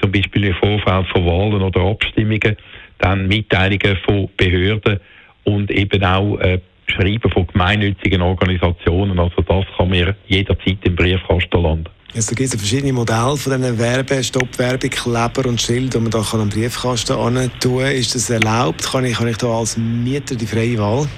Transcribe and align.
zum 0.00 0.12
Beispiel 0.12 0.44
im 0.44 0.54
Vorfeld 0.54 1.06
von 1.08 1.26
Wahlen 1.26 1.62
oder 1.62 1.80
Abstimmungen, 1.80 2.56
dann 2.98 3.26
Mitteilungen 3.26 3.98
von 4.04 4.28
Behörden 4.36 5.00
und 5.44 5.70
eben 5.70 6.02
auch 6.04 6.38
äh, 6.38 6.60
Schreiben 6.86 7.30
von 7.30 7.46
gemeinnützigen 7.46 8.22
Organisationen. 8.22 9.18
Also 9.18 9.42
das 9.42 9.64
kann 9.76 9.88
mir 9.88 10.14
jederzeit 10.26 10.78
im 10.84 10.96
Briefkasten 10.96 11.62
landen. 11.62 11.88
Also, 12.14 12.32
gibt 12.36 12.54
es 12.54 12.54
verschiedene 12.54 12.92
Modelle 12.92 13.36
von 13.36 13.60
diesen 13.60 13.76
Werbe-, 13.76 14.22
Stoppwerbung, 14.22 14.90
Kleber 14.90 15.48
und 15.48 15.60
Schild, 15.60 15.94
die 15.94 15.98
man 15.98 16.12
da 16.12 16.22
am 16.32 16.48
Briefkasten 16.48 17.16
tun 17.16 17.50
kann. 17.60 17.92
Ist 17.92 18.14
das 18.14 18.30
erlaubt? 18.30 18.84
Kann 18.84 19.04
ich, 19.04 19.16
kann 19.16 19.26
ich 19.26 19.36
da 19.36 19.48
als 19.48 19.76
Mieter 19.76 20.36
die 20.36 20.46
freie 20.46 20.78
Wahl? 20.78 21.08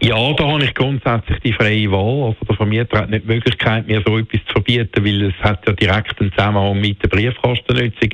Ja, 0.00 0.32
da 0.34 0.46
habe 0.46 0.64
ich 0.64 0.74
grundsätzlich 0.74 1.40
die 1.40 1.52
freie 1.52 1.90
Wahl. 1.90 2.28
Also 2.28 2.44
der 2.48 2.56
Vermieter 2.56 2.98
hat 2.98 3.10
nicht 3.10 3.24
die 3.24 3.34
Möglichkeit, 3.34 3.88
mir 3.88 4.00
so 4.06 4.16
etwas 4.16 4.40
zu 4.46 4.52
verbieten, 4.52 5.04
weil 5.04 5.22
es 5.24 5.34
hat 5.40 5.66
ja 5.66 5.72
direkt 5.72 6.20
einen 6.20 6.30
Zusammenhang 6.30 6.80
mit 6.80 7.02
der 7.02 7.08
Briefkastennutzung. 7.08 8.10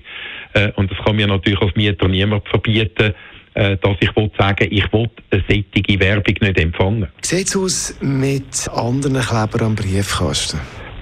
Äh, 0.55 0.73
und 0.77 0.91
das 0.91 0.99
kann 1.05 1.17
mir 1.17 1.27
natürlich 1.27 1.61
als 1.61 1.75
Mieter 1.77 2.09
niemand 2.09 2.49
verbieten, 2.49 3.13
äh, 3.53 3.77
dass 3.77 3.97
ich 4.01 4.17
will 4.17 4.31
sagen, 4.39 4.67
ich 4.71 4.91
will 4.93 5.11
eine 5.31 5.45
sättige 5.47 6.01
Werbung 6.01 6.35
nicht 6.41 6.59
empfangen. 6.59 7.09
Wie 7.21 7.27
sieht 7.27 7.49
es 7.49 7.57
aus 7.57 7.98
mit 8.01 8.69
anderen 8.73 9.21
Klebern 9.21 9.67
am 9.67 9.75
Briefkasten? 9.75 10.61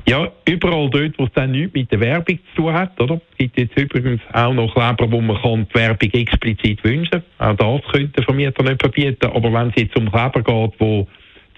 Ja, 0.09 0.31
überall 0.49 0.91
dort, 0.91 1.17
wo 1.19 1.25
es 1.25 1.33
dann 1.35 1.53
nichts 1.53 1.75
mit 1.75 1.91
der 1.93 2.01
Werbung 2.01 2.39
zu 2.55 2.63
tun 2.63 2.73
hat, 2.73 3.01
oder? 3.01 3.21
Gibt 3.39 3.57
jetzt 3.57 3.79
übrigens 3.79 4.21
auch 4.33 4.53
noch 4.53 4.75
Kleber, 4.75 5.11
wo 5.11 5.21
man 5.21 5.41
kann 5.41 5.67
die 5.69 5.75
Werbung 5.75 6.11
explizit 6.13 6.83
wünschen 6.83 7.23
kann. 7.39 7.59
Auch 7.61 7.81
das 7.81 7.93
könnte 7.93 8.13
der 8.13 8.25
Vermieter 8.25 8.63
nicht 8.65 8.81
verbieten. 8.81 9.27
Aber 9.27 9.53
wenn 9.53 9.69
es 9.69 9.75
jetzt 9.77 9.97
um 9.97 10.11
Kleber 10.11 10.43
geht, 10.43 10.81
wo 10.81 11.07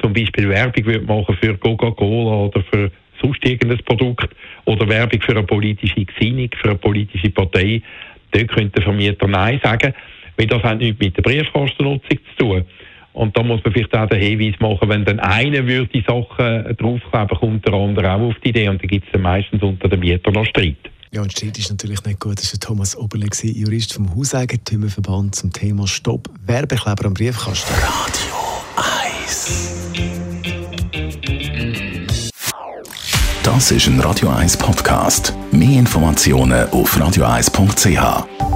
zum 0.03 0.12
Beispiel 0.12 0.48
Werbung 0.48 0.84
wird 0.84 1.06
machen 1.06 1.37
für 1.41 1.56
Coca-Cola 1.56 2.47
oder 2.47 2.62
für 2.70 2.91
sonst 3.22 3.45
irgendein 3.47 3.78
Produkt 3.84 4.28
oder 4.67 4.89
Werbung 4.89 5.22
für 5.22 5.33
eine 5.33 5.45
politische 5.45 6.05
Gesinnung, 6.05 6.50
für 6.61 6.70
eine 6.70 6.78
politische 6.78 7.31
Partei, 7.31 7.81
dort 8.33 8.48
könnte 8.48 8.72
der 8.72 8.83
Vermieter 8.83 9.27
Nein 9.27 9.61
sagen, 9.62 9.95
weil 10.37 10.47
das 10.47 10.62
hat 10.62 10.78
nichts 10.78 11.00
mit 11.00 11.17
der 11.17 11.22
Briefkastennutzung 11.22 12.19
zu 12.37 12.37
tun. 12.37 12.65
Und 13.14 13.36
da 13.38 13.42
muss 13.44 13.62
man 13.64 13.72
vielleicht 13.72 13.94
auch 13.96 14.08
den 14.08 14.20
Hinweis 14.20 14.58
machen, 14.60 14.88
wenn 14.88 15.04
dann 15.04 15.20
einer 15.20 15.66
würde 15.66 15.86
die 15.86 16.04
Sachen 16.06 16.76
draufkleben, 16.76 17.38
kommt 17.38 17.66
der 17.66 17.74
andere 17.74 18.12
auch 18.12 18.20
auf 18.20 18.34
die 18.44 18.48
Idee 18.50 18.68
und 18.68 18.82
dann 18.82 18.88
gibt 18.88 19.06
es 19.06 19.12
dann 19.12 19.22
meistens 19.22 19.62
unter 19.62 19.88
den 19.88 20.00
Mietern 20.00 20.34
noch 20.34 20.44
Streit. 20.44 20.76
Ja, 21.12 21.22
und 21.22 21.30
Streit 21.30 21.56
ist 21.56 21.70
natürlich 21.70 22.04
nicht 22.04 22.19
gut. 22.19 22.38
Das 22.38 22.53
war 22.53 22.58
Thomas 22.58 22.97
Oberle, 22.97 23.28
Jurist 23.42 23.94
vom 23.94 24.14
Hauseigentümerverband 24.16 25.36
zum 25.36 25.53
Thema 25.53 25.86
Stopp 25.86 26.28
Werbekleber 26.44 27.04
am 27.06 27.14
Briefkasten. 27.14 27.72
Radio 27.72 28.34
1 28.76 29.84
Das 33.44 33.70
ist 33.70 33.86
ein 33.86 34.00
Radio 34.00 34.30
1 34.30 34.56
Podcast. 34.56 35.32
Mehr 35.53 35.78
Informationen 35.78 36.69
auf 36.70 36.97
radio1.ch. 36.97 38.53